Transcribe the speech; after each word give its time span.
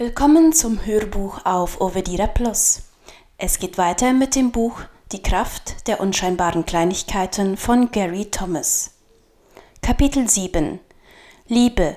Willkommen 0.00 0.52
zum 0.52 0.86
Hörbuch 0.86 1.44
auf 1.44 1.80
Ovedira 1.80 2.28
Plus. 2.28 2.82
Es 3.36 3.58
geht 3.58 3.78
weiter 3.78 4.12
mit 4.12 4.36
dem 4.36 4.52
Buch 4.52 4.82
Die 5.10 5.20
Kraft 5.20 5.88
der 5.88 5.98
unscheinbaren 5.98 6.64
Kleinigkeiten 6.64 7.56
von 7.56 7.90
Gary 7.90 8.26
Thomas. 8.26 8.92
Kapitel 9.82 10.28
7 10.28 10.78
Liebe, 11.48 11.96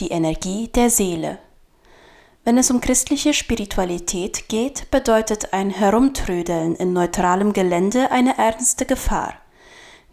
die 0.00 0.08
Energie 0.08 0.66
der 0.66 0.90
Seele. 0.90 1.38
Wenn 2.42 2.58
es 2.58 2.72
um 2.72 2.80
christliche 2.80 3.32
Spiritualität 3.32 4.48
geht, 4.48 4.90
bedeutet 4.90 5.52
ein 5.52 5.70
Herumtrödeln 5.70 6.74
in 6.74 6.92
neutralem 6.92 7.52
Gelände 7.52 8.10
eine 8.10 8.38
ernste 8.38 8.86
Gefahr. 8.86 9.34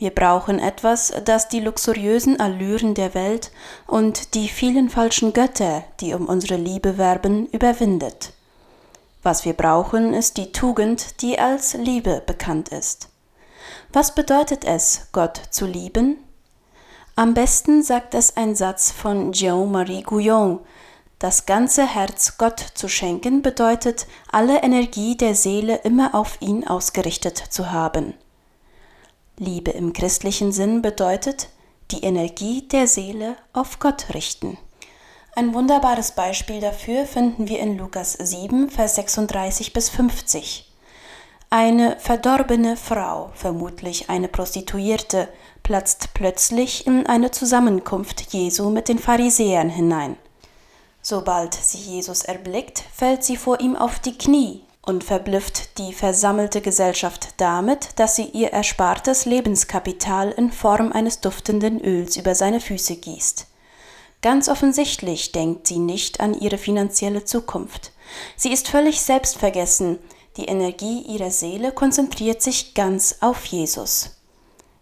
Wir 0.03 0.11
brauchen 0.13 0.59
etwas, 0.59 1.13
das 1.23 1.47
die 1.47 1.61
luxuriösen 1.61 2.37
Allüren 2.37 2.93
der 2.93 3.13
Welt 3.13 3.51
und 3.87 4.33
die 4.33 4.49
vielen 4.49 4.89
falschen 4.89 5.31
Götter, 5.31 5.85
die 6.01 6.13
um 6.13 6.25
unsere 6.25 6.57
Liebe 6.57 6.97
werben, 6.97 7.47
überwindet. 7.47 8.33
Was 9.21 9.45
wir 9.45 9.53
brauchen, 9.53 10.13
ist 10.13 10.35
die 10.35 10.51
Tugend, 10.51 11.21
die 11.21 11.39
als 11.39 11.75
Liebe 11.75 12.21
bekannt 12.25 12.67
ist. 12.67 13.07
Was 13.93 14.13
bedeutet 14.13 14.65
es, 14.65 15.07
Gott 15.13 15.39
zu 15.51 15.65
lieben? 15.65 16.17
Am 17.15 17.33
besten 17.33 17.81
sagt 17.81 18.13
es 18.13 18.35
ein 18.35 18.55
Satz 18.55 18.91
von 18.91 19.31
Jean-Marie 19.31 20.03
Gouillon. 20.03 20.59
Das 21.19 21.45
ganze 21.45 21.87
Herz 21.87 22.37
Gott 22.37 22.59
zu 22.59 22.89
schenken 22.89 23.41
bedeutet, 23.41 24.05
alle 24.29 24.63
Energie 24.63 25.15
der 25.15 25.33
Seele 25.33 25.77
immer 25.85 26.13
auf 26.13 26.41
ihn 26.41 26.67
ausgerichtet 26.67 27.37
zu 27.37 27.71
haben. 27.71 28.15
Liebe 29.39 29.71
im 29.71 29.93
christlichen 29.93 30.51
Sinn 30.51 30.83
bedeutet, 30.83 31.49
die 31.89 32.03
Energie 32.03 32.67
der 32.67 32.87
Seele 32.87 33.35
auf 33.51 33.79
Gott 33.79 34.13
richten. 34.13 34.59
Ein 35.35 35.55
wunderbares 35.55 36.11
Beispiel 36.11 36.59
dafür 36.59 37.05
finden 37.05 37.47
wir 37.47 37.59
in 37.59 37.75
Lukas 37.75 38.13
7, 38.13 38.69
Vers 38.69 38.95
36 38.95 39.73
bis 39.73 39.89
50. 39.89 40.71
Eine 41.49 41.97
verdorbene 41.99 42.77
Frau, 42.77 43.31
vermutlich 43.33 44.11
eine 44.11 44.27
Prostituierte, 44.27 45.27
platzt 45.63 46.13
plötzlich 46.13 46.85
in 46.85 47.07
eine 47.07 47.31
Zusammenkunft 47.31 48.33
Jesu 48.33 48.69
mit 48.69 48.87
den 48.87 48.99
Pharisäern 48.99 49.69
hinein. 49.69 50.15
Sobald 51.01 51.55
sie 51.55 51.79
Jesus 51.79 52.21
erblickt, 52.21 52.83
fällt 52.93 53.23
sie 53.23 53.37
vor 53.37 53.59
ihm 53.59 53.75
auf 53.75 53.97
die 53.97 54.15
Knie 54.15 54.61
und 54.85 55.03
verblüfft 55.03 55.77
die 55.77 55.93
versammelte 55.93 56.61
Gesellschaft 56.61 57.35
damit, 57.37 57.97
dass 57.97 58.15
sie 58.15 58.25
ihr 58.25 58.51
erspartes 58.51 59.25
Lebenskapital 59.25 60.31
in 60.31 60.51
Form 60.51 60.91
eines 60.91 61.21
duftenden 61.21 61.79
Öls 61.81 62.17
über 62.17 62.35
seine 62.35 62.59
Füße 62.59 62.97
gießt. 62.97 63.47
Ganz 64.21 64.49
offensichtlich 64.49 65.31
denkt 65.31 65.67
sie 65.67 65.79
nicht 65.79 66.19
an 66.19 66.33
ihre 66.33 66.57
finanzielle 66.57 67.23
Zukunft. 67.23 67.91
Sie 68.35 68.51
ist 68.51 68.67
völlig 68.67 69.01
selbstvergessen, 69.01 69.99
die 70.37 70.45
Energie 70.45 71.01
ihrer 71.01 71.31
Seele 71.31 71.71
konzentriert 71.71 72.41
sich 72.41 72.73
ganz 72.73 73.17
auf 73.21 73.45
Jesus. 73.45 74.17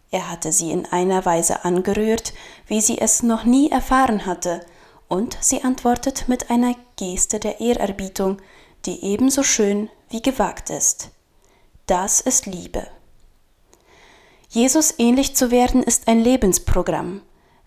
Er 0.10 0.30
hatte 0.30 0.52
sie 0.52 0.72
in 0.72 0.86
einer 0.86 1.26
Weise 1.26 1.64
angerührt, 1.64 2.34
wie 2.68 2.82
sie 2.82 2.98
es 3.00 3.24
noch 3.24 3.44
nie 3.44 3.70
erfahren 3.70 4.26
hatte, 4.26 4.66
und 5.08 5.38
sie 5.42 5.64
antwortet 5.64 6.26
mit 6.28 6.50
einer 6.50 6.76
Geste 6.96 7.40
der 7.40 7.60
Ehrerbietung, 7.60 8.38
die 8.86 9.04
ebenso 9.04 9.44
schön 9.44 9.90
wie 10.10 10.22
gewagt 10.22 10.70
ist. 10.70 11.10
Das 11.88 12.22
ist 12.22 12.46
Liebe. 12.46 12.88
Jesus 14.50 14.96
ähnlich 14.98 15.36
zu 15.36 15.52
werden 15.52 15.82
ist 15.82 16.08
ein 16.08 16.22
Lebensprogramm. 16.22 17.22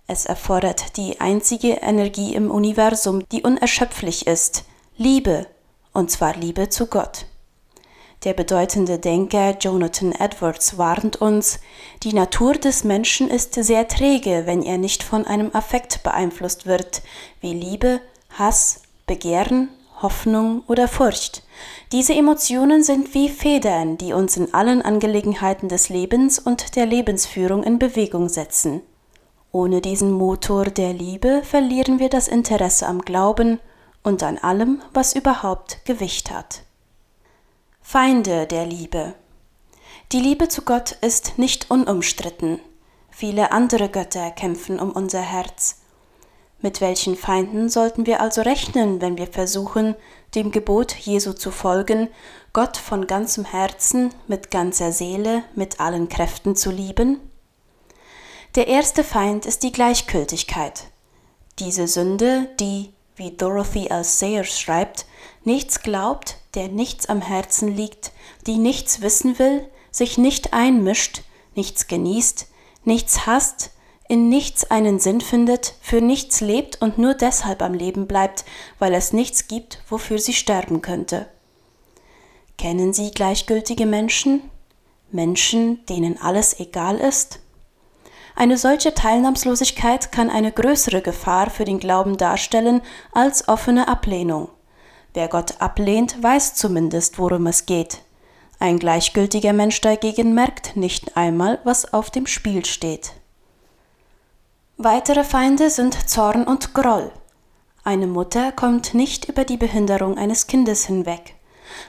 Es 0.07 0.27
erfordert 0.27 0.97
die 0.99 1.21
einzige 1.21 1.75
Energie 1.75 2.35
im 2.35 2.51
Universum, 2.51 3.27
die 3.33 3.43
unerschöpflich 3.43 4.27
ist, 4.27 4.65
Liebe, 4.97 5.47
und 5.95 6.11
zwar 6.11 6.37
Liebe 6.37 6.69
zu 6.69 6.87
Gott. 6.87 7.27
Der 8.25 8.35
bedeutende 8.35 8.99
Denker 8.99 9.57
Jonathan 9.59 10.13
Edwards 10.13 10.79
warnt 10.79 11.17
uns, 11.17 11.61
die 12.03 12.13
Natur 12.13 12.55
des 12.55 12.85
Menschen 12.85 13.29
ist 13.29 13.55
sehr 13.55 13.89
träge, 13.89 14.43
wenn 14.47 14.63
er 14.63 14.79
nicht 14.79 15.03
von 15.03 15.27
einem 15.27 15.55
Affekt 15.55 16.03
beeinflusst 16.03 16.67
wird, 16.67 17.03
wie 17.41 17.53
Liebe, 17.53 18.01
Hass, 18.31 18.83
Begehren 19.07 19.69
Hoffnung 20.03 20.63
oder 20.67 20.89
Furcht. 20.89 21.43
Diese 21.93 22.15
Emotionen 22.15 22.83
sind 22.83 23.15
wie 23.15 23.29
Federn, 23.29 23.97
die 23.99 24.13
uns 24.13 24.37
in 24.37 24.53
allen 24.53 24.83
Angelegenheiten 24.83 25.69
des 25.69 25.89
Lebens 25.89 26.39
und 26.39 26.77
der 26.77 26.87
Lebensführung 26.87 27.63
in 27.63 27.79
Bewegung 27.79 28.29
setzen. 28.29 28.83
Ohne 29.53 29.81
diesen 29.81 30.11
Motor 30.11 30.65
der 30.65 30.93
Liebe 30.93 31.43
verlieren 31.45 32.01
wir 32.01 32.09
das 32.09 32.27
Interesse 32.27 32.87
am 32.87 33.03
Glauben 33.03 33.61
und 34.03 34.23
an 34.23 34.39
allem, 34.39 34.83
was 34.93 35.15
überhaupt 35.15 35.85
Gewicht 35.85 36.31
hat. 36.31 36.63
Feinde 37.81 38.47
der 38.47 38.67
Liebe. 38.67 39.15
Die 40.11 40.21
Liebe 40.21 40.49
zu 40.49 40.63
Gott 40.63 40.93
ist 41.01 41.39
nicht 41.39 41.71
unumstritten. 41.71 42.59
Viele 43.11 43.53
andere 43.53 43.89
Götter 43.89 44.33
kämpfen 44.33 44.81
um 44.81 44.91
unser 44.91 45.21
Herz. 45.21 45.84
Mit 46.65 46.81
welchen 46.81 47.15
Feinden 47.15 47.69
sollten 47.69 48.07
wir 48.07 48.23
also 48.23 48.41
rechnen, 48.41 49.03
wenn 49.03 49.19
wir 49.19 49.27
versuchen, 49.27 49.97
dem 50.35 50.51
Gebot 50.51 50.95
Jesu 50.95 51.35
zu 51.35 51.51
folgen, 51.51 52.09
Gott 52.55 52.79
von 52.79 53.07
ganzem 53.07 53.45
Herzen, 53.45 54.15
mit 54.29 54.51
ganzer 54.51 54.91
Seele, 54.91 55.45
mit 55.55 55.79
allen 55.79 56.09
Kräften 56.09 56.57
zu 56.57 56.71
lieben? 56.71 57.21
Der 58.55 58.67
erste 58.67 59.05
Feind 59.05 59.45
ist 59.45 59.63
die 59.63 59.73
Gleichgültigkeit. 59.73 60.85
Diese 61.59 61.87
Sünde, 61.87 62.49
die, 62.59 62.95
wie 63.15 63.33
Dorothy 63.33 63.89
L. 63.89 64.03
Sayers 64.03 64.59
schreibt, 64.59 65.05
nichts 65.45 65.83
glaubt, 65.83 66.39
der 66.55 66.69
nichts 66.69 67.11
am 67.11 67.21
Herzen 67.21 67.77
liegt, 67.77 68.11
die 68.47 68.57
nichts 68.57 69.03
wissen 69.03 69.39
will, 69.39 69.69
sich 69.91 70.17
nicht 70.17 70.55
einmischt, 70.55 71.25
nichts 71.55 71.89
genießt, 71.89 72.47
nichts 72.85 73.27
hasst, 73.27 73.74
in 74.09 74.29
nichts 74.29 74.71
einen 74.71 74.99
Sinn 74.99 75.21
findet, 75.21 75.75
für 75.81 76.01
nichts 76.01 76.41
lebt 76.41 76.81
und 76.83 76.99
nur 76.99 77.15
deshalb 77.15 77.63
am 77.63 77.75
Leben 77.75 78.07
bleibt, 78.07 78.45
weil 78.79 78.93
es 78.95 79.13
nichts 79.13 79.49
gibt, 79.49 79.83
wofür 79.89 80.19
sie 80.19 80.35
sterben 80.35 80.83
könnte. 80.83 81.27
Kennen 82.59 82.93
Sie 82.93 83.11
gleichgültige 83.11 83.87
Menschen? 83.87 84.43
Menschen, 85.11 85.85
denen 85.87 86.21
alles 86.21 86.61
egal 86.61 86.99
ist? 86.99 87.41
Eine 88.37 88.59
solche 88.59 88.95
Teilnahmslosigkeit 88.95 90.13
kann 90.13 90.29
eine 90.29 90.53
größere 90.53 91.03
Gefahr 91.03 91.51
für 91.51 91.65
den 91.65 91.79
Glauben 91.79 92.17
darstellen 92.17 92.83
als 93.13 93.49
offene 93.49 93.89
Ablehnung. 93.89 94.49
Wer 95.15 95.29
Gott 95.29 95.61
ablehnt, 95.61 96.21
weiß 96.23 96.55
zumindest, 96.55 97.19
worum 97.19 97.47
es 97.47 97.67
geht. 97.67 98.03
Ein 98.59 98.79
gleichgültiger 98.79 99.53
Mensch 99.53 99.81
dagegen 99.81 100.35
merkt 100.35 100.77
nicht 100.77 101.17
einmal, 101.17 101.61
was 101.65 101.93
auf 101.93 102.11
dem 102.11 102.27
Spiel 102.27 102.65
steht. 102.65 103.13
Weitere 104.85 105.25
Feinde 105.25 105.71
sind 105.71 106.11
Zorn 106.11 106.45
und 106.45 106.75
Groll. 106.75 107.11
Eine 107.85 108.07
Mutter 108.07 108.53
kommt 108.53 108.93
nicht 108.93 109.27
über 109.31 109.47
die 109.47 109.57
Behinderung 109.57 110.19
eines 110.19 110.47
Kindes 110.47 110.85
hinweg. 110.85 111.37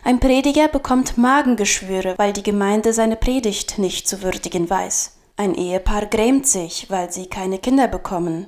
Ein 0.05 0.21
Prediger 0.21 0.69
bekommt 0.69 1.17
Magengeschwüre, 1.17 2.13
weil 2.15 2.31
die 2.31 2.41
Gemeinde 2.41 2.93
seine 2.93 3.17
Predigt 3.17 3.79
nicht 3.79 4.07
zu 4.07 4.23
würdigen 4.23 4.69
weiß. 4.69 5.17
Ein 5.35 5.55
Ehepaar 5.55 6.05
grämt 6.05 6.47
sich, 6.47 6.89
weil 6.89 7.11
sie 7.11 7.25
keine 7.25 7.57
Kinder 7.57 7.89
bekommen. 7.89 8.47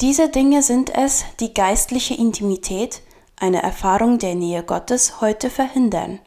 Diese 0.00 0.28
Dinge 0.28 0.64
sind 0.64 0.92
es, 0.92 1.24
die 1.38 1.54
geistliche 1.54 2.14
Intimität, 2.14 3.02
eine 3.38 3.62
Erfahrung 3.62 4.18
der 4.18 4.34
Nähe 4.34 4.64
Gottes 4.64 5.20
heute 5.20 5.50
verhindern. 5.50 6.18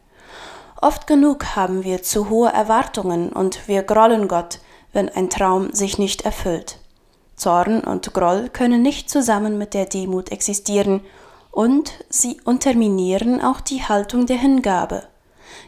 Oft 0.80 1.06
genug 1.06 1.54
haben 1.54 1.84
wir 1.84 2.02
zu 2.02 2.30
hohe 2.30 2.48
Erwartungen 2.50 3.30
und 3.30 3.68
wir 3.68 3.82
grollen 3.82 4.26
Gott, 4.26 4.60
wenn 4.94 5.10
ein 5.10 5.28
Traum 5.28 5.74
sich 5.74 5.98
nicht 5.98 6.22
erfüllt. 6.22 6.78
Zorn 7.42 7.80
und 7.80 8.14
Groll 8.14 8.50
können 8.50 8.82
nicht 8.82 9.10
zusammen 9.10 9.58
mit 9.58 9.74
der 9.74 9.86
Demut 9.86 10.30
existieren, 10.30 11.00
und 11.50 11.92
sie 12.08 12.40
unterminieren 12.44 13.42
auch 13.42 13.60
die 13.60 13.82
Haltung 13.82 14.26
der 14.26 14.38
Hingabe. 14.38 15.02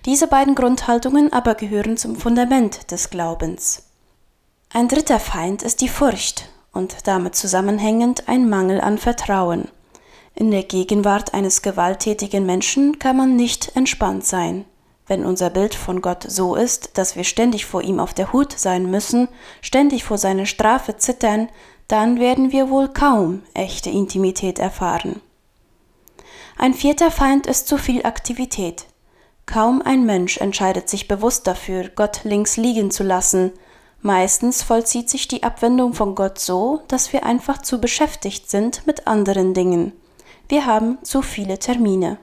Diese 0.07 0.29
beiden 0.29 0.55
Grundhaltungen 0.55 1.33
aber 1.33 1.57
gehören 1.57 1.97
zum 1.97 2.15
Fundament 2.15 2.93
des 2.93 3.11
Glaubens. 3.11 3.83
Ein 4.73 4.87
dritter 4.87 5.19
Feind 5.19 5.63
ist 5.65 5.81
die 5.81 5.89
Furcht 5.89 6.49
und 6.73 7.09
damit 7.09 7.35
zusammenhängend 7.35 8.29
ein 8.29 8.49
Mangel 8.49 8.81
an 8.81 8.97
Vertrauen. 8.97 9.69
In 10.37 10.53
der 10.53 10.63
Gegenwart 10.63 11.35
eines 11.35 11.61
gewalttätigen 11.61 12.47
Menschen 12.47 13.01
kann 13.01 13.17
man 13.17 13.35
nicht 13.35 13.75
entspannt 13.75 14.25
sein. 14.25 14.65
Wenn 15.07 15.25
unser 15.25 15.51
Bild 15.51 15.75
von 15.75 16.01
Gott 16.01 16.25
so 16.27 16.55
ist, 16.55 16.97
dass 16.97 17.15
wir 17.15 17.25
ständig 17.25 17.67
vor 17.67 17.83
ihm 17.83 18.01
auf 18.01 18.15
der 18.15 18.33
Hut 18.33 18.53
sein 18.59 18.91
müssen, 18.91 19.29
ständig 19.61 20.05
vor 20.05 20.17
seiner 20.17 20.47
Strafe 20.47 20.97
zittern, 20.97 21.49
dann 21.89 22.19
werden 22.19 22.53
wir 22.53 22.71
wohl 22.71 22.89
kaum 22.89 23.43
echte 23.53 23.91
Intimität 23.91 24.59
erfahren. 24.59 25.21
Ein 26.57 26.73
vierter 26.73 27.11
Feind 27.11 27.47
ist 27.47 27.69
zu 27.69 27.77
viel 27.77 28.07
Aktivität. 28.07 28.87
Kaum 29.45 29.83
ein 29.83 30.07
Mensch 30.07 30.39
entscheidet 30.39 30.89
sich 30.89 31.09
bewusst 31.09 31.47
dafür, 31.47 31.91
Gott 31.95 32.21
links 32.25 32.57
liegen 32.57 32.91
zu 32.91 33.03
lassen. 33.03 33.53
Meistens 34.01 34.63
vollzieht 34.63 35.11
sich 35.11 35.29
die 35.29 35.43
Abwendung 35.43 35.93
von 35.93 36.15
Gott 36.15 36.39
so, 36.39 36.83
dass 36.89 37.13
wir 37.13 37.27
einfach 37.27 37.61
zu 37.61 37.81
beschäftigt 37.81 38.51
sind 38.51 38.87
mit 38.87 39.07
anderen 39.07 39.53
Dingen. 39.53 39.93
Wir 40.49 40.65
haben 40.65 40.99
zu 41.03 41.21
viele 41.21 41.59
Termine. 41.59 42.19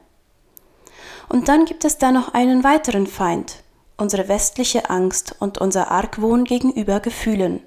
Und 1.31 1.47
dann 1.47 1.63
gibt 1.63 1.85
es 1.85 1.97
da 1.97 2.11
noch 2.11 2.33
einen 2.33 2.65
weiteren 2.65 3.07
Feind, 3.07 3.63
unsere 3.95 4.27
westliche 4.27 4.89
Angst 4.89 5.33
und 5.39 5.59
unser 5.59 5.89
Argwohn 5.89 6.43
gegenüber 6.43 6.99
Gefühlen. 6.99 7.61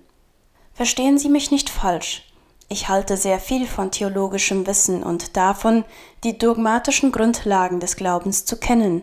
Verstehen 0.74 1.16
Sie 1.16 1.30
mich 1.30 1.50
nicht 1.50 1.70
falsch. 1.70 2.30
Ich 2.68 2.90
halte 2.90 3.16
sehr 3.16 3.38
viel 3.38 3.66
von 3.66 3.90
theologischem 3.90 4.66
Wissen 4.66 5.02
und 5.02 5.38
davon, 5.38 5.86
die 6.24 6.36
dogmatischen 6.36 7.10
Grundlagen 7.10 7.80
des 7.80 7.96
Glaubens 7.96 8.44
zu 8.44 8.58
kennen. 8.58 9.02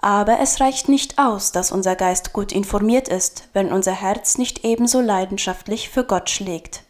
Aber 0.00 0.40
es 0.40 0.58
reicht 0.58 0.88
nicht 0.88 1.18
aus, 1.18 1.52
dass 1.52 1.70
unser 1.70 1.94
Geist 1.94 2.32
gut 2.32 2.50
informiert 2.50 3.08
ist, 3.08 3.50
wenn 3.52 3.70
unser 3.70 3.92
Herz 3.92 4.38
nicht 4.38 4.64
ebenso 4.64 5.02
leidenschaftlich 5.02 5.90
für 5.90 6.04
Gott 6.04 6.30
schlägt. 6.30 6.84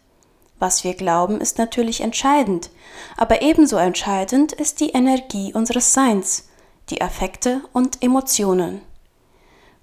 Was 0.60 0.84
wir 0.84 0.94
glauben, 0.94 1.40
ist 1.40 1.58
natürlich 1.58 2.00
entscheidend, 2.00 2.70
aber 3.16 3.43
ebenso 3.43 3.76
entscheidend 3.76 4.52
ist 4.52 4.78
die 4.78 4.90
Energie 4.90 5.52
unseres 5.52 5.93
Seins, 5.93 6.44
die 6.90 7.02
Affekte 7.02 7.62
und 7.73 8.02
Emotionen. 8.02 8.82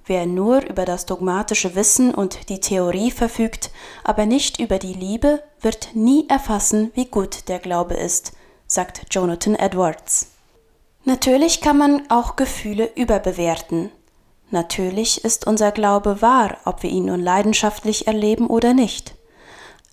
Wer 0.06 0.26
nur 0.26 0.66
über 0.66 0.86
das 0.86 1.06
dogmatische 1.06 1.76
Wissen 1.76 2.16
und 2.16 2.50
die 2.50 2.60
Theorie 2.60 3.12
verfügt, 3.12 3.70
aber 4.04 4.26
nicht 4.26 4.60
über 4.60 4.80
die 4.80 4.94
Liebe, 4.94 5.44
wird 5.62 5.90
nie 5.94 6.28
erfassen, 6.28 6.92
wie 6.96 7.06
gut 7.06 7.48
der 7.48 7.60
Glaube 7.60 7.94
ist, 7.94 8.34
sagt 8.66 9.06
Jonathan 9.12 9.54
Edwards. 9.54 10.32
Natürlich 11.06 11.62
kann 11.62 11.78
man 11.78 12.10
auch 12.10 12.36
Gefühle 12.36 12.90
überbewerten. 12.96 13.92
Natürlich 14.52 15.24
ist 15.24 15.46
unser 15.46 15.72
Glaube 15.72 16.22
wahr, 16.24 16.58
ob 16.66 16.82
wir 16.82 16.90
ihn 16.90 17.06
nun 17.06 17.22
leidenschaftlich 17.22 18.08
erleben 18.08 18.48
oder 18.48 18.74
nicht. 18.74 19.14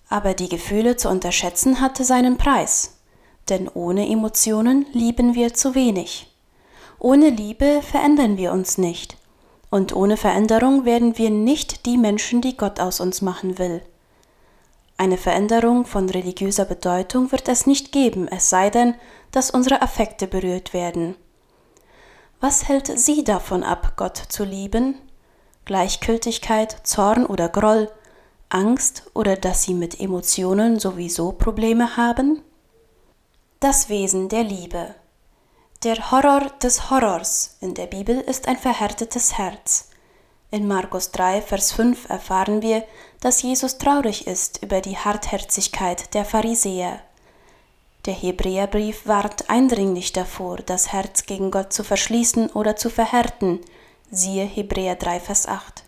Aber 0.09 0.33
die 0.33 0.49
Gefühle 0.49 0.95
zu 0.95 1.09
unterschätzen 1.09 1.79
hatte 1.79 2.03
seinen 2.03 2.37
Preis, 2.37 2.97
denn 3.49 3.67
ohne 3.67 4.09
Emotionen 4.09 4.85
lieben 4.93 5.35
wir 5.35 5.53
zu 5.53 5.75
wenig. 5.75 6.26
Ohne 6.99 7.29
Liebe 7.29 7.81
verändern 7.81 8.37
wir 8.37 8.51
uns 8.51 8.77
nicht. 8.77 9.17
Und 9.69 9.95
ohne 9.95 10.17
Veränderung 10.17 10.85
werden 10.85 11.17
wir 11.17 11.29
nicht 11.29 11.85
die 11.85 11.97
Menschen, 11.97 12.41
die 12.41 12.57
Gott 12.57 12.79
aus 12.79 12.99
uns 12.99 13.21
machen 13.21 13.57
will. 13.59 13.81
Eine 14.97 15.17
Veränderung 15.17 15.85
von 15.85 16.09
religiöser 16.09 16.65
Bedeutung 16.65 17.31
wird 17.31 17.47
es 17.49 17.67
nicht 17.67 17.91
geben, 17.91 18.27
es 18.27 18.49
sei 18.49 18.71
denn, 18.71 18.95
dass 19.31 19.51
unsere 19.51 19.81
Affekte 19.81 20.25
berührt 20.25 20.73
werden. 20.73 21.15
Was 22.39 22.67
hält 22.67 22.87
Sie 22.97 23.23
davon 23.23 23.63
ab, 23.63 23.93
Gott 23.95 24.17
zu 24.17 24.43
lieben? 24.43 24.95
Gleichgültigkeit, 25.65 26.77
Zorn 26.83 27.25
oder 27.25 27.49
Groll, 27.49 27.91
Angst 28.49 29.11
oder 29.13 29.35
dass 29.35 29.63
Sie 29.63 29.73
mit 29.73 29.99
Emotionen 29.99 30.79
sowieso 30.79 31.33
Probleme 31.33 31.97
haben? 31.97 32.41
Das 33.59 33.89
Wesen 33.89 34.29
der 34.29 34.43
Liebe. 34.43 34.95
Der 35.83 36.09
Horror 36.09 36.49
des 36.63 36.89
Horrors 36.89 37.55
in 37.61 37.75
der 37.75 37.85
Bibel 37.85 38.19
ist 38.19 38.47
ein 38.47 38.57
verhärtetes 38.57 39.37
Herz. 39.37 39.89
In 40.49 40.67
Markus 40.67 41.11
3, 41.11 41.39
Vers 41.43 41.71
5 41.71 42.09
erfahren 42.09 42.63
wir, 42.63 42.83
dass 43.19 43.43
Jesus 43.43 43.77
traurig 43.77 44.25
ist 44.25 44.63
über 44.63 44.81
die 44.81 44.97
Hartherzigkeit 44.97 46.15
der 46.15 46.25
Pharisäer. 46.25 46.99
Der 48.07 48.15
Hebräerbrief 48.15 49.05
warnt 49.05 49.51
eindringlich 49.51 50.13
davor, 50.13 50.57
das 50.57 50.93
Herz 50.93 51.27
gegen 51.27 51.51
Gott 51.51 51.71
zu 51.71 51.83
verschließen 51.83 52.49
oder 52.49 52.75
zu 52.75 52.89
verhärten. 52.89 53.61
Siehe 54.09 54.45
Hebräer 54.45 54.95
3, 54.95 55.19
Vers 55.19 55.47
8. 55.47 55.83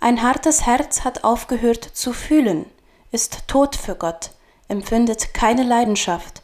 Ein 0.00 0.20
hartes 0.20 0.66
Herz 0.66 1.04
hat 1.04 1.22
aufgehört 1.22 1.84
zu 1.84 2.12
fühlen, 2.12 2.66
ist 3.12 3.46
tot 3.46 3.76
für 3.76 3.94
Gott, 3.94 4.32
empfindet 4.66 5.32
keine 5.32 5.62
Leidenschaft, 5.62 6.39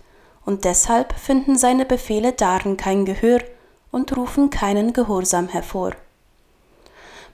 und 0.46 0.64
deshalb 0.64 1.12
finden 1.18 1.58
seine 1.58 1.84
Befehle 1.84 2.32
darin 2.32 2.78
kein 2.78 3.04
Gehör 3.04 3.40
und 3.90 4.16
rufen 4.16 4.48
keinen 4.48 4.94
Gehorsam 4.94 5.48
hervor. 5.48 5.92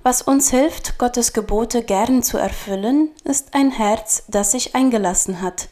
Was 0.03 0.23
uns 0.23 0.51
hilft, 0.51 0.99
Gottes 0.99 1.33
Gebote 1.33 1.85
gern 1.85 2.25
zu 2.25 2.39
erfüllen, 2.39 3.11
ist 3.23 3.55
ein 3.55 3.71
Herz, 3.71 4.25
das 4.27 4.51
sich 4.51 4.75
eingelassen 4.75 5.41
hat, 5.41 5.69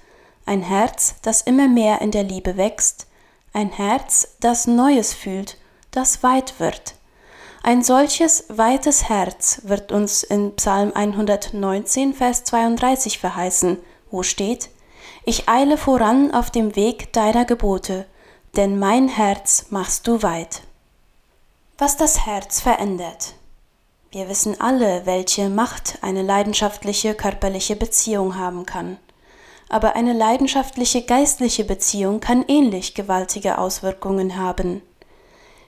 ein 0.46 0.62
Herz, 0.62 1.16
das 1.22 1.42
immer 1.42 1.66
mehr 1.66 2.00
in 2.00 2.12
der 2.12 2.22
Liebe 2.22 2.56
wächst, 2.56 3.08
ein 3.52 3.70
Herz, 3.70 4.36
das 4.38 4.68
Neues 4.68 5.14
fühlt, 5.14 5.56
das 5.90 6.22
weit 6.22 6.60
wird. 6.60 6.94
Ein 7.62 7.82
solches 7.82 8.44
weites 8.48 9.08
Herz 9.08 9.62
wird 9.64 9.92
uns 9.92 10.22
in 10.22 10.54
Psalm 10.56 10.92
119, 10.94 12.14
Vers 12.14 12.44
32 12.44 13.18
verheißen, 13.18 13.78
wo 14.10 14.22
steht, 14.22 14.70
ich 15.24 15.48
eile 15.48 15.76
voran 15.76 16.32
auf 16.32 16.50
dem 16.50 16.76
Weg 16.76 17.12
deiner 17.12 17.44
Gebote, 17.44 18.06
denn 18.56 18.78
mein 18.78 19.08
Herz 19.08 19.66
machst 19.70 20.06
du 20.06 20.22
weit. 20.22 20.62
Was 21.78 21.96
das 21.96 22.26
Herz 22.26 22.60
verändert. 22.60 23.34
Wir 24.10 24.28
wissen 24.28 24.60
alle, 24.60 25.06
welche 25.06 25.48
Macht 25.48 25.98
eine 26.02 26.22
leidenschaftliche 26.22 27.14
körperliche 27.14 27.76
Beziehung 27.76 28.36
haben 28.36 28.66
kann. 28.66 28.98
Aber 29.68 29.94
eine 29.94 30.12
leidenschaftliche 30.12 31.02
geistliche 31.02 31.64
Beziehung 31.64 32.18
kann 32.18 32.44
ähnlich 32.48 32.94
gewaltige 32.94 33.58
Auswirkungen 33.58 34.36
haben. 34.36 34.82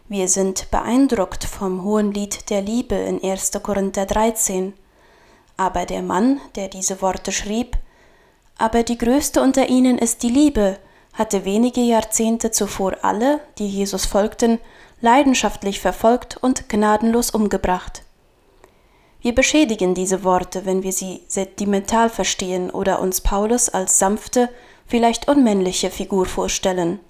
Wir 0.09 0.27
sind 0.29 0.73
beeindruckt 0.73 1.45
vom 1.45 1.85
hohen 1.85 2.13
Lied 2.13 2.51
der 2.51 2.63
Liebe 2.63 2.97
in 2.97 3.23
1. 3.23 3.53
Korinther 3.63 4.07
13. 4.07 4.75
Aber 5.57 5.87
der 5.87 6.03
Mann, 6.03 6.41
der 6.57 6.67
diese 6.67 7.01
Worte 7.01 7.31
schrieb, 7.31 7.79
aber 8.63 8.85
die 8.85 8.97
größte 8.97 9.43
unter 9.43 9.69
ihnen 9.69 9.99
ist 9.99 10.23
die 10.23 10.29
Liebe, 10.29 10.79
hatte 11.15 11.45
wenige 11.45 11.81
Jahrzehnte 11.81 12.53
zuvor 12.53 12.97
alle, 13.03 13.41
die 13.59 13.67
Jesus 13.67 14.07
folgten, 14.07 14.61
leidenschaftlich 15.01 15.81
verfolgt 15.81 16.37
und 16.37 16.69
gnadenlos 16.69 17.31
umgebracht. 17.31 18.05
Wir 19.21 19.35
beschädigen 19.35 19.95
diese 19.95 20.23
Worte, 20.23 20.65
wenn 20.65 20.85
wir 20.85 20.93
sie 20.93 21.25
sentimental 21.27 22.09
verstehen 22.09 22.71
oder 22.71 23.01
uns 23.01 23.21
Paulus 23.21 23.69
als 23.69 23.99
sanfte, 23.99 24.49
vielleicht 24.87 25.27
unmännliche 25.27 25.91
Figur 25.91 26.27
vorstellen. 26.27 27.01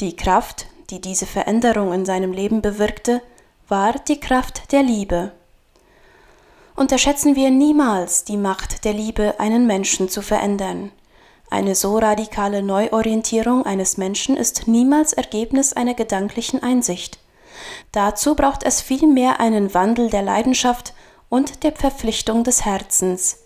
Die 0.00 0.16
Kraft, 0.16 0.66
die 0.90 1.00
diese 1.00 1.26
Veränderung 1.26 1.92
in 1.92 2.04
seinem 2.04 2.32
Leben 2.32 2.60
bewirkte, 2.60 3.22
war 3.68 3.92
die 4.08 4.18
Kraft 4.18 4.72
der 4.72 4.82
Liebe. 4.82 5.30
Unterschätzen 6.74 7.36
wir 7.36 7.50
niemals 7.50 8.24
die 8.24 8.36
Macht 8.36 8.84
der 8.84 8.94
Liebe, 8.94 9.34
einen 9.38 9.66
Menschen 9.66 10.08
zu 10.08 10.22
verändern. 10.22 10.90
Eine 11.50 11.74
so 11.74 11.98
radikale 11.98 12.62
Neuorientierung 12.62 13.66
eines 13.66 13.98
Menschen 13.98 14.38
ist 14.38 14.68
niemals 14.68 15.12
Ergebnis 15.12 15.74
einer 15.74 15.92
gedanklichen 15.92 16.62
Einsicht. 16.62 17.18
Dazu 17.92 18.34
braucht 18.34 18.62
es 18.62 18.80
vielmehr 18.80 19.38
einen 19.38 19.74
Wandel 19.74 20.08
der 20.08 20.22
Leidenschaft 20.22 20.94
und 21.28 21.62
der 21.62 21.72
Verpflichtung 21.72 22.42
des 22.42 22.64
Herzens. 22.64 23.40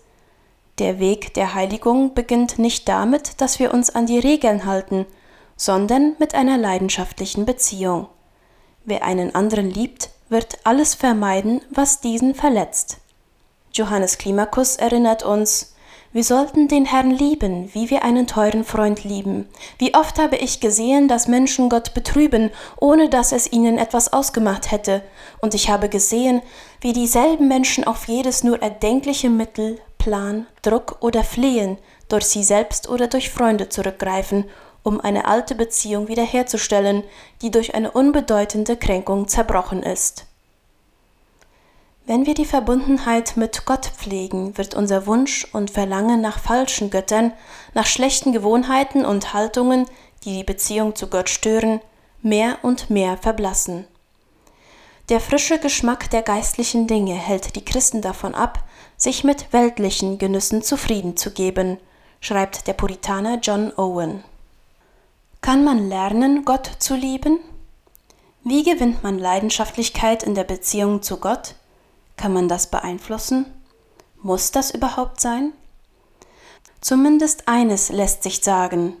Der 0.79 0.99
Weg 0.99 1.33
der 1.33 1.53
Heiligung 1.53 2.13
beginnt 2.13 2.59
nicht 2.59 2.87
damit, 2.87 3.41
dass 3.41 3.59
wir 3.59 3.73
uns 3.73 3.89
an 3.93 4.05
die 4.05 4.19
Regeln 4.19 4.65
halten, 4.65 5.05
sondern 5.57 6.15
mit 6.17 6.33
einer 6.33 6.57
leidenschaftlichen 6.57 7.45
Beziehung. 7.45 8.07
Wer 8.85 9.03
einen 9.03 9.35
anderen 9.35 9.69
liebt, 9.69 10.11
wird 10.29 10.59
alles 10.63 10.95
vermeiden, 10.95 11.61
was 11.71 11.99
diesen 11.99 12.35
verletzt. 12.35 12.99
Johannes 13.77 14.17
Klimakus 14.17 14.75
erinnert 14.75 15.23
uns, 15.23 15.73
wir 16.13 16.23
sollten 16.23 16.67
den 16.67 16.85
Herrn 16.85 17.11
lieben, 17.11 17.69
wie 17.73 17.89
wir 17.89 18.03
einen 18.03 18.27
teuren 18.27 18.63
Freund 18.63 19.03
lieben. 19.03 19.47
Wie 19.77 19.93
oft 19.93 20.17
habe 20.19 20.37
ich 20.37 20.61
gesehen, 20.61 21.07
dass 21.07 21.27
Menschen 21.27 21.69
Gott 21.69 21.93
betrüben, 21.93 22.49
ohne 22.79 23.09
dass 23.09 23.33
es 23.33 23.51
ihnen 23.51 23.77
etwas 23.77 24.13
ausgemacht 24.13 24.71
hätte, 24.71 25.03
und 25.41 25.53
ich 25.53 25.69
habe 25.69 25.89
gesehen, 25.89 26.41
wie 26.81 26.93
dieselben 26.93 27.47
Menschen 27.47 27.83
auf 27.83 28.07
jedes 28.07 28.43
nur 28.43 28.61
erdenkliche 28.61 29.29
Mittel, 29.29 29.79
Plan, 29.97 30.47
Druck 30.61 30.97
oder 31.01 31.23
Flehen 31.23 31.77
durch 32.07 32.25
sie 32.25 32.43
selbst 32.43 32.87
oder 32.87 33.07
durch 33.07 33.29
Freunde 33.29 33.67
zurückgreifen, 33.67 34.45
um 34.83 35.01
eine 35.01 35.25
alte 35.25 35.53
Beziehung 35.53 36.07
wiederherzustellen, 36.07 37.03
die 37.41 37.51
durch 37.51 37.75
eine 37.75 37.91
unbedeutende 37.91 38.77
Kränkung 38.77 39.27
zerbrochen 39.27 39.83
ist. 39.83 40.26
Wenn 42.07 42.25
wir 42.25 42.35
die 42.35 42.45
Verbundenheit 42.45 43.35
mit 43.35 43.65
Gott 43.65 43.85
pflegen, 43.85 44.57
wird 44.57 44.75
unser 44.75 45.07
Wunsch 45.07 45.45
und 45.51 45.69
Verlangen 45.69 46.21
nach 46.21 46.39
falschen 46.39 46.89
Göttern, 46.89 47.33
nach 47.73 47.85
schlechten 47.85 48.31
Gewohnheiten 48.31 49.03
und 49.03 49.33
Haltungen, 49.33 49.85
die 50.23 50.37
die 50.37 50.45
Beziehung 50.45 50.95
zu 50.95 51.07
Gott 51.07 51.29
stören, 51.29 51.81
mehr 52.21 52.59
und 52.61 52.89
mehr 52.89 53.17
verblassen. 53.17 53.85
Der 55.09 55.19
frische 55.19 55.59
Geschmack 55.59 56.09
der 56.09 56.21
geistlichen 56.21 56.87
Dinge 56.87 57.13
hält 57.13 57.57
die 57.57 57.65
Christen 57.65 58.01
davon 58.01 58.35
ab, 58.35 58.63
sich 58.95 59.25
mit 59.25 59.51
weltlichen 59.51 60.17
Genüssen 60.17 60.61
zufrieden 60.61 61.17
zu 61.17 61.31
geben, 61.31 61.77
schreibt 62.21 62.67
der 62.67 62.73
Puritaner 62.73 63.39
John 63.41 63.73
Owen. 63.75 64.23
Kann 65.41 65.65
man 65.65 65.89
lernen, 65.89 66.45
Gott 66.45 66.71
zu 66.79 66.95
lieben? 66.95 67.39
Wie 68.45 68.63
gewinnt 68.63 69.03
man 69.03 69.19
Leidenschaftlichkeit 69.19 70.23
in 70.23 70.35
der 70.35 70.45
Beziehung 70.45 71.01
zu 71.01 71.17
Gott? 71.17 71.55
Kann 72.17 72.33
man 72.33 72.47
das 72.47 72.67
beeinflussen? 72.67 73.45
Muss 74.21 74.51
das 74.51 74.71
überhaupt 74.71 75.21
sein? 75.21 75.53
Zumindest 76.81 77.47
eines 77.47 77.89
lässt 77.89 78.23
sich 78.23 78.43
sagen. 78.43 78.97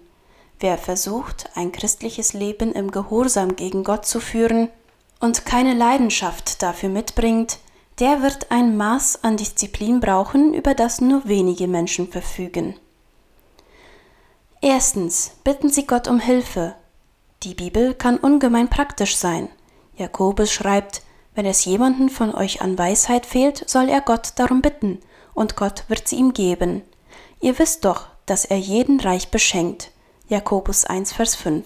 Wer 0.59 0.77
versucht, 0.77 1.49
ein 1.55 1.71
christliches 1.71 2.33
Leben 2.33 2.71
im 2.73 2.91
Gehorsam 2.91 3.55
gegen 3.55 3.83
Gott 3.83 4.05
zu 4.05 4.19
führen 4.19 4.69
und 5.19 5.45
keine 5.45 5.73
Leidenschaft 5.73 6.63
dafür 6.63 6.89
mitbringt, 6.89 7.59
der 7.99 8.21
wird 8.21 8.51
ein 8.51 8.77
Maß 8.77 9.23
an 9.23 9.37
Disziplin 9.37 9.99
brauchen, 9.99 10.53
über 10.53 10.75
das 10.75 11.01
nur 11.01 11.27
wenige 11.27 11.67
Menschen 11.67 12.07
verfügen. 12.07 12.75
Erstens, 14.61 15.31
bitten 15.43 15.69
Sie 15.69 15.85
Gott 15.85 16.07
um 16.07 16.19
Hilfe. 16.19 16.75
Die 17.43 17.53
Bibel 17.53 17.93
kann 17.93 18.17
ungemein 18.17 18.69
praktisch 18.69 19.15
sein. 19.15 19.49
Jakobus 19.95 20.51
schreibt, 20.51 21.01
wenn 21.37 21.45
es 21.45 21.65
jemanden 21.65 22.09
von 22.09 22.33
euch 22.33 22.63
an 22.63 22.79
Weisheit 22.79 23.27
fehlt, 23.27 23.69
soll 23.69 23.89
er 23.89 24.01
Gott 24.01 24.33
darum 24.37 24.63
bitten, 24.63 24.97
und 25.35 25.55
Gott 25.55 25.83
wird 25.87 26.07
sie 26.07 26.15
ihm 26.15 26.33
geben. 26.33 26.81
Ihr 27.39 27.59
wisst 27.59 27.85
doch, 27.85 28.07
dass 28.25 28.43
er 28.43 28.57
jeden 28.57 28.99
reich 28.99 29.29
beschenkt. 29.29 29.91
Jakobus 30.27 30.85
1, 30.85 31.13
Vers 31.13 31.35
5. 31.35 31.63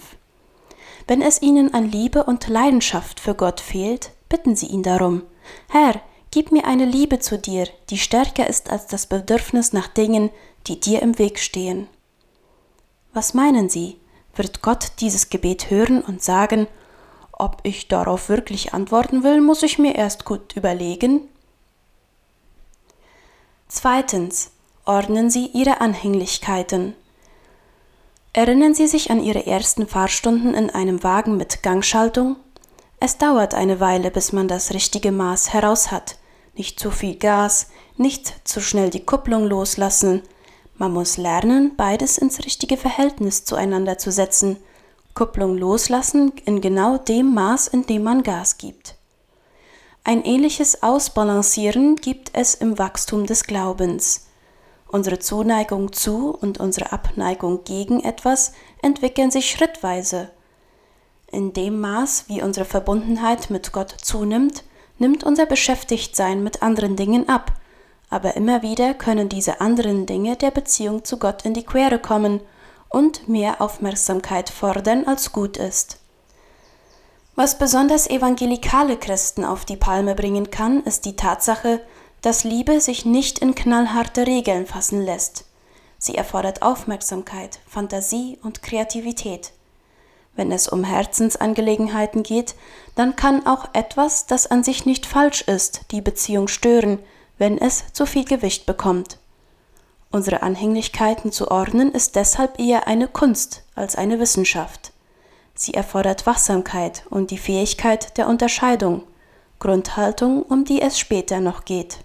Wenn 1.08 1.22
es 1.22 1.42
ihnen 1.42 1.74
an 1.74 1.90
Liebe 1.90 2.26
und 2.26 2.50
Leidenschaft 2.50 3.22
für 3.22 3.34
Gott 3.34 3.62
fehlt, 3.62 4.12
bitten 4.28 4.58
sie 4.58 4.66
ihn 4.66 4.84
darum. 4.84 5.24
Herr, 5.70 6.02
gib 6.32 6.52
mir 6.52 6.66
eine 6.66 6.86
Liebe 6.86 7.20
zu 7.20 7.38
dir, 7.38 7.66
die 7.90 7.98
stärker 7.98 8.48
ist 8.48 8.70
als 8.70 8.88
das 8.88 9.06
Bedürfnis 9.06 9.72
nach 9.72 9.88
Dingen, 9.88 10.32
die 10.68 10.82
dir 10.82 11.02
im 11.02 11.18
Weg 11.18 11.40
stehen. 11.40 11.88
Was 13.14 13.34
meinen 13.34 13.70
Sie? 13.70 14.02
Wird 14.36 14.62
Gott 14.62 14.92
dieses 15.00 15.30
Gebet 15.30 15.70
hören 15.70 16.02
und 16.02 16.22
sagen, 16.22 16.68
ob 17.42 17.58
ich 17.64 17.88
darauf 17.88 18.30
wirklich 18.30 18.74
antworten 18.74 19.24
will, 19.24 19.42
muss 19.42 19.64
ich 19.64 19.80
mir 19.80 19.96
erst 19.96 20.26
gut 20.26 20.56
überlegen? 20.56 21.22
Zweitens. 23.68 24.52
Ordnen 24.84 25.30
Sie 25.30 25.46
Ihre 25.48 25.80
Anhänglichkeiten. 25.80 26.96
Erinnern 28.34 28.74
Sie 28.74 28.88
sich 28.88 29.12
an 29.12 29.22
Ihre 29.24 29.46
ersten 29.46 29.88
Fahrstunden 29.88 30.56
in 30.56 30.70
einem 30.72 31.04
Wagen 31.04 31.38
mit 31.38 31.62
Gangschaltung? 31.62 32.36
Es 33.00 33.18
dauert 33.18 33.54
eine 33.54 33.80
Weile, 33.80 34.10
bis 34.10 34.34
man 34.34 34.48
das 34.48 34.74
richtige 34.74 35.12
Maß 35.12 35.54
heraus 35.54 35.92
hat. 35.92 36.18
Nicht 36.56 36.80
zu 36.80 36.90
viel 36.90 37.16
Gas, 37.16 37.70
nicht 37.96 38.48
zu 38.48 38.60
schnell 38.60 38.90
die 38.90 39.06
Kupplung 39.06 39.46
loslassen. 39.46 40.24
Man 40.76 40.94
muss 40.94 41.18
lernen, 41.18 41.76
beides 41.78 42.18
ins 42.18 42.40
richtige 42.40 42.78
Verhältnis 42.78 43.46
zueinander 43.46 43.98
zu 43.98 44.12
setzen. 44.12 44.58
Kupplung 45.14 45.58
loslassen 45.58 46.32
in 46.46 46.62
genau 46.62 46.98
dem 46.98 47.34
Maß, 47.34 47.68
in 47.68 47.86
dem 47.86 48.04
man 48.04 48.24
Gas 48.24 48.58
gibt. 48.58 48.96
Ein 50.04 50.24
ähnliches 50.24 50.82
Ausbalancieren 50.82 51.96
gibt 51.96 52.32
es 52.34 52.56
im 52.56 52.80
Wachstum 52.80 53.26
des 53.26 53.44
Glaubens. 53.44 54.28
Unsere 54.88 55.20
Zuneigung 55.20 55.94
zu 55.94 56.30
und 56.30 56.60
unsere 56.60 56.92
Abneigung 56.92 57.64
gegen 57.66 58.02
etwas 58.04 58.54
entwickeln 58.82 59.32
sich 59.32 59.52
schrittweise. 59.52 60.30
In 61.32 61.54
dem 61.54 61.80
Maß, 61.80 62.26
wie 62.28 62.42
unsere 62.42 62.66
Verbundenheit 62.66 63.50
mit 63.50 63.72
Gott 63.72 63.96
zunimmt, 64.02 64.64
nimmt 64.98 65.24
unser 65.24 65.46
Beschäftigtsein 65.46 66.44
mit 66.44 66.62
anderen 66.62 66.96
Dingen 66.96 67.30
ab, 67.30 67.54
aber 68.10 68.36
immer 68.36 68.62
wieder 68.62 68.94
können 68.94 69.30
diese 69.30 69.62
anderen 69.62 70.06
Dinge 70.06 70.36
der 70.36 70.52
Beziehung 70.52 71.06
zu 71.06 71.18
Gott 71.18 71.46
in 71.46 71.54
die 71.54 71.64
Quere 71.64 72.00
kommen 72.00 72.42
und 72.92 73.28
mehr 73.28 73.62
Aufmerksamkeit 73.62 74.50
fordern 74.50 75.06
als 75.06 75.32
gut 75.32 75.58
ist. 75.58 75.98
Was 77.36 77.58
besonders 77.58 78.10
evangelikale 78.10 78.98
Christen 78.98 79.46
auf 79.46 79.66
die 79.66 79.78
Palme 79.78 80.16
bringen 80.16 80.52
kann, 80.52 80.84
ist 80.84 81.06
die 81.06 81.16
Tatsache, 81.16 81.82
dass 82.22 82.44
Liebe 82.44 82.82
sich 82.82 83.06
nicht 83.06 83.40
in 83.40 83.56
knallharte 83.56 84.28
Regeln 84.28 84.68
fassen 84.68 85.02
lässt. 85.02 85.46
Sie 85.98 86.16
erfordert 86.16 86.62
Aufmerksamkeit, 86.62 87.60
Fantasie 87.68 88.38
und 88.44 88.62
Kreativität. 88.62 89.54
Wenn 90.36 90.52
es 90.52 90.68
um 90.68 90.84
Herzensangelegenheiten 90.84 92.24
geht, 92.24 92.56
dann 92.96 93.16
kann 93.16 93.46
auch 93.46 93.70
etwas, 93.74 94.26
das 94.28 94.48
an 94.48 94.64
sich 94.64 94.86
nicht 94.86 95.06
falsch 95.06 95.42
ist, 95.42 95.82
die 95.92 96.02
Beziehung 96.02 96.48
stören, 96.48 97.00
wenn 97.38 97.58
es 97.58 97.92
zu 97.94 98.06
viel 98.06 98.26
Gewicht 98.26 98.66
bekommt. 98.66 99.21
Unsere 100.12 100.42
Anhänglichkeiten 100.44 101.32
zu 101.32 101.50
ordnen 101.50 101.94
ist 101.94 102.16
deshalb 102.18 102.60
eher 102.60 102.88
eine 102.88 103.08
Kunst 103.08 103.64
als 103.76 103.96
eine 103.96 104.20
Wissenschaft. 104.20 104.92
Sie 105.56 105.74
erfordert 105.74 106.26
Wachsamkeit 106.26 107.04
und 107.10 107.32
die 107.32 107.38
Fähigkeit 107.38 108.18
der 108.18 108.28
Unterscheidung, 108.28 109.04
Grundhaltung, 109.60 110.44
um 110.44 110.66
die 110.66 110.82
es 110.82 111.00
später 111.00 111.40
noch 111.40 111.66
geht. 111.66 112.00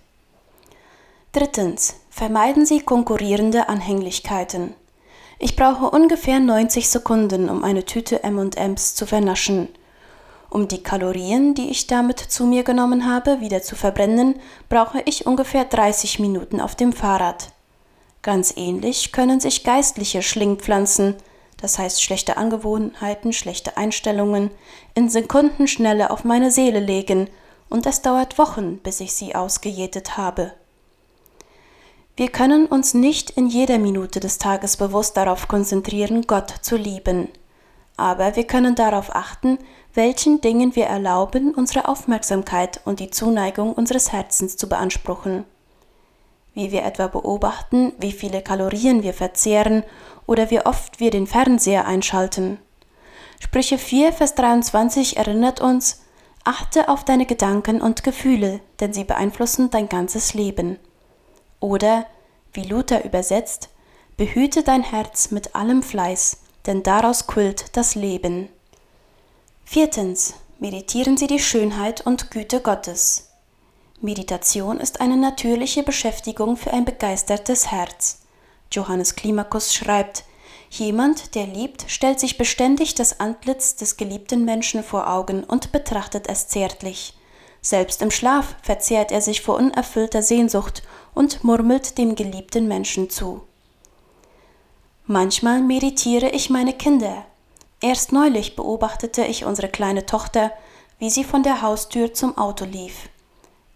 Drittens. 1.33 1.97
Vermeiden 2.11 2.65
Sie 2.65 2.81
konkurrierende 2.81 3.69
Anhänglichkeiten. 3.69 4.75
Ich 5.39 5.55
brauche 5.55 5.91
ungefähr 5.91 6.41
90 6.41 6.89
Sekunden, 6.89 7.51
um 7.51 7.63
eine 7.63 7.85
Tüte 7.85 8.23
M&Ms 8.23 8.95
zu 8.95 9.05
vernaschen. 9.05 9.69
Um 10.49 10.67
die 10.67 10.83
Kalorien, 10.83 11.55
die 11.55 11.69
ich 11.69 11.89
damit 11.89 12.21
zu 12.21 12.47
mir 12.47 12.63
genommen 12.63 13.07
habe, 13.07 13.43
wieder 13.43 13.61
zu 13.61 13.77
verbrennen, 13.77 14.37
brauche 14.71 15.03
ich 15.05 15.27
ungefähr 15.27 15.67
30 15.67 16.21
Minuten 16.21 16.59
auf 16.59 16.75
dem 16.75 16.95
Fahrrad. 16.95 17.53
Ganz 18.27 18.55
ähnlich 18.57 19.13
können 19.13 19.39
sich 19.39 19.63
geistliche 19.63 20.21
Schlingpflanzen, 20.21 21.15
das 21.59 21.79
heißt 21.79 22.03
schlechte 22.03 22.37
Angewohnheiten, 22.37 23.33
schlechte 23.33 23.77
Einstellungen, 23.77 24.51
in 24.97 25.09
Sekundenschnelle 25.09 26.11
auf 26.11 26.25
meine 26.25 26.51
Seele 26.51 26.81
legen, 26.81 27.31
und 27.69 27.87
es 27.87 28.03
dauert 28.03 28.37
Wochen, 28.37 28.79
bis 28.79 28.99
ich 28.99 29.13
sie 29.13 29.37
ausgejätet 29.37 30.17
habe. 30.17 30.55
Wir 32.17 32.27
können 32.27 32.67
uns 32.67 32.95
nicht 32.95 33.31
in 33.31 33.47
jeder 33.47 33.79
Minute 33.79 34.19
des 34.19 34.39
Tages 34.39 34.77
bewusst 34.77 35.17
darauf 35.17 35.47
konzentrieren, 35.47 36.23
Gott 36.27 36.53
zu 36.63 36.77
lieben. 36.77 37.29
Aber 37.97 38.35
wir 38.35 38.45
können 38.45 38.75
darauf 38.75 39.15
achten, 39.15 39.59
welchen 39.95 40.41
Dingen 40.41 40.75
wir 40.75 40.87
erlauben, 40.87 41.55
unsere 41.55 41.87
Aufmerksamkeit 41.87 42.81
und 42.85 42.99
die 42.99 43.11
Zuneigung 43.11 43.73
unseres 43.73 44.11
Herzens 44.11 44.57
zu 44.57 44.69
beanspruchen. 44.69 45.45
Wie 46.57 46.73
wir 46.73 46.85
etwa 46.85 47.07
beobachten, 47.07 47.93
wie 47.99 48.13
viele 48.13 48.41
Kalorien 48.41 49.03
wir 49.03 49.13
verzehren 49.13 49.85
oder 50.25 50.51
wie 50.51 50.65
oft 50.65 51.01
wir 51.01 51.11
den 51.11 51.27
Fernseher 51.27 51.87
einschalten. 51.87 52.57
Sprüche 53.41 53.77
4, 53.77 54.15
Vers 54.15 54.35
23 54.37 55.19
erinnert 55.19 55.61
uns, 55.61 56.03
achte 56.45 56.89
auf 56.89 57.05
deine 57.05 57.27
Gedanken 57.27 57.83
und 57.83 58.05
Gefühle, 58.05 58.61
denn 58.81 58.95
sie 58.95 59.05
beeinflussen 59.05 59.69
dein 59.69 59.91
ganzes 59.91 60.33
Leben. 60.33 60.79
Oder, 61.61 62.07
wie 62.55 62.63
Luther 62.65 63.05
übersetzt, 63.05 63.69
behüte 64.17 64.63
dein 64.63 64.83
Herz 64.83 65.31
mit 65.33 65.55
allem 65.55 65.83
Fleiß, 65.83 66.39
denn 66.65 66.83
daraus 66.83 67.27
quillt 67.27 67.77
das 67.77 67.95
Leben. 67.95 68.49
Viertens. 69.67 70.35
Meditieren 70.59 71.19
Sie 71.19 71.27
die 71.27 71.39
Schönheit 71.39 72.01
und 72.07 72.31
Güte 72.31 72.63
Gottes. 72.63 73.26
Meditation 74.01 74.79
ist 74.79 75.01
eine 75.01 75.17
natürliche 75.17 75.83
Beschäftigung 75.83 76.57
für 76.57 76.73
ein 76.73 76.85
begeistertes 76.85 77.71
Herz. 77.71 78.21
Johannes 78.71 79.17
Klimakus 79.17 79.75
schreibt, 79.75 80.25
Jemand, 80.69 81.35
der 81.35 81.47
liebt, 81.47 81.87
stellt 81.89 82.21
sich 82.21 82.37
beständig 82.37 82.95
das 82.95 83.21
Antlitz 83.21 83.77
des 83.77 83.97
geliebten 83.97 84.45
Menschen 84.45 84.83
vor 84.83 85.09
Augen 85.09 85.45
und 85.45 85.73
betrachtet 85.73 86.29
es 86.29 86.49
zärtlich. 86.49 87.15
Selbst 87.63 88.03
im 88.03 88.11
Schlaf 88.11 88.57
verzehrt 88.63 89.13
er 89.13 89.23
sich 89.23 89.41
vor 89.41 89.57
unerfüllter 89.57 90.23
Sehnsucht 90.23 90.83
und 91.15 91.43
murmelt 91.45 91.97
dem 91.99 92.15
geliebten 92.15 92.69
Menschen 92.69 93.09
zu. 93.09 93.43
Manchmal 95.07 95.63
meditiere 95.63 96.29
ich 96.31 96.51
meine 96.51 96.73
Kinder. 96.73 97.25
Erst 97.81 98.13
neulich 98.13 98.57
beobachtete 98.57 99.25
ich 99.25 99.45
unsere 99.45 99.69
kleine 99.69 100.05
Tochter, 100.05 100.53
wie 100.99 101.11
sie 101.11 101.25
von 101.25 101.43
der 101.43 101.63
Haustür 101.63 102.13
zum 102.13 102.37
Auto 102.37 102.65
lief. 102.65 103.09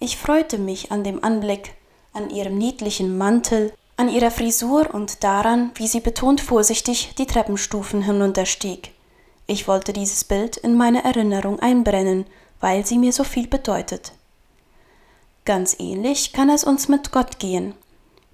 Ich 0.01 0.17
freute 0.17 0.59
mich 0.59 0.91
an 0.91 1.05
dem 1.05 1.23
Anblick, 1.23 1.75
an 2.13 2.31
ihrem 2.31 2.59
niedlichen 2.59 3.17
Mantel, 3.17 3.73
an 3.97 4.09
ihrer 4.09 4.33
Frisur 4.33 4.93
und 4.93 5.23
daran, 5.23 5.71
wie 5.77 5.87
sie 5.87 6.01
betont 6.01 6.41
vorsichtig 6.41 7.15
die 7.19 7.27
Treppenstufen 7.27 8.03
hinunterstieg. 8.03 8.93
Ich 9.47 9.69
wollte 9.69 9.93
dieses 9.93 10.25
Bild 10.25 10.57
in 10.57 10.77
meine 10.77 11.05
Erinnerung 11.05 11.61
einbrennen 11.61 12.25
weil 12.61 12.85
sie 12.87 12.99
mir 12.99 13.13
so 13.13 13.25
viel 13.25 13.47
bedeutet. 13.47 14.13
Ganz 15.45 15.77
ähnlich 15.79 16.33
kann 16.33 16.51
es 16.51 16.65
uns 16.65 16.89
mit 16.89 17.11
Gott 17.11 17.39
gehen. 17.39 17.75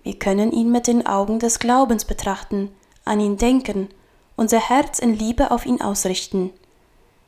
Wir 0.03 0.19
können 0.19 0.53
ihn 0.53 0.71
mit 0.71 0.89
den 0.89 1.07
Augen 1.07 1.39
des 1.39 1.59
Glaubens 1.59 2.05
betrachten, 2.05 2.71
an 3.05 3.21
ihn 3.21 3.37
denken, 3.37 3.89
unser 4.37 4.61
Herz 4.61 4.99
in 4.99 5.15
Liebe 5.15 5.51
auf 5.51 5.65
ihn 5.65 5.81
ausrichten. 5.81 6.53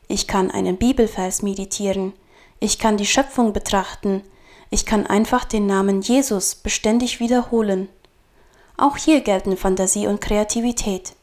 Ich 0.07 0.27
kann 0.27 0.51
einen 0.51 0.77
Bibelvers 0.77 1.41
meditieren, 1.41 2.13
ich 2.59 2.79
kann 2.79 2.97
die 2.97 3.05
Schöpfung 3.05 3.53
betrachten, 3.53 4.23
ich 4.69 4.85
kann 4.85 5.07
einfach 5.07 5.45
den 5.45 5.65
Namen 5.65 6.01
Jesus 6.01 6.55
beständig 6.55 7.19
wiederholen. 7.19 7.89
Auch 8.77 8.97
hier 8.97 9.21
gelten 9.21 9.57
Fantasie 9.57 10.07
und 10.07 10.21
Kreativität. 10.21 11.13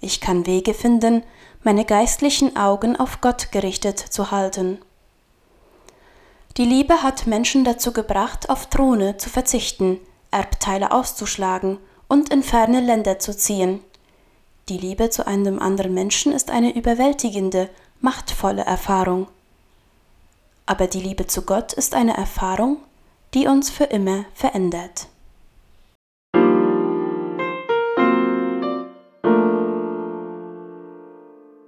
Ich 0.00 0.20
kann 0.20 0.46
Wege 0.46 0.74
finden, 0.74 1.22
meine 1.62 1.84
geistlichen 1.84 2.56
Augen 2.56 2.96
auf 2.96 3.20
Gott 3.20 3.52
gerichtet 3.52 3.98
zu 3.98 4.30
halten. 4.30 4.78
Die 6.56 6.64
Liebe 6.64 7.02
hat 7.02 7.26
Menschen 7.26 7.64
dazu 7.64 7.92
gebracht, 7.92 8.50
auf 8.50 8.66
Throne 8.66 9.16
zu 9.16 9.30
verzichten, 9.30 9.98
Erbteile 10.30 10.92
auszuschlagen 10.92 11.78
und 12.08 12.30
in 12.30 12.42
ferne 12.42 12.80
Länder 12.80 13.18
zu 13.18 13.36
ziehen. 13.36 13.80
Die 14.68 14.78
Liebe 14.78 15.10
zu 15.10 15.26
einem 15.26 15.58
anderen 15.58 15.94
Menschen 15.94 16.32
ist 16.32 16.50
eine 16.50 16.74
überwältigende, 16.74 17.70
machtvolle 18.00 18.62
Erfahrung. 18.62 19.28
Aber 20.70 20.86
die 20.86 21.00
Liebe 21.00 21.26
zu 21.26 21.42
Gott 21.42 21.72
ist 21.72 21.96
eine 21.96 22.16
Erfahrung, 22.16 22.76
die 23.34 23.48
uns 23.48 23.70
für 23.70 23.86
immer 23.86 24.24
verändert. 24.34 25.08